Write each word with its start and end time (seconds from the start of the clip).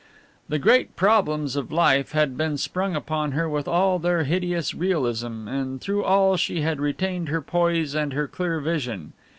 The 0.49 0.57
great 0.57 0.95
problems 0.95 1.55
of 1.55 1.71
life 1.71 2.13
had 2.13 2.35
been 2.35 2.57
sprung 2.57 2.95
upon 2.95 3.33
her 3.33 3.47
with 3.47 3.67
all 3.67 3.99
their 3.99 4.23
hideous 4.23 4.73
realism, 4.73 5.47
and 5.47 5.79
through 5.79 6.03
all 6.03 6.37
she 6.37 6.61
had 6.61 6.79
retained 6.79 7.29
her 7.29 7.39
poise 7.39 7.93
and 7.93 8.11
her 8.13 8.27
clear 8.27 8.59
vision. 8.59 9.13